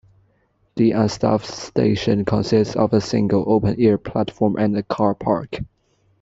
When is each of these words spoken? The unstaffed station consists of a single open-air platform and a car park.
The 0.77 0.93
unstaffed 0.93 1.45
station 1.45 2.25
consists 2.25 2.75
of 2.75 2.91
a 2.91 2.99
single 3.01 3.43
open-air 3.45 3.99
platform 3.99 4.55
and 4.57 4.75
a 4.75 4.81
car 4.81 5.13
park. 5.13 5.59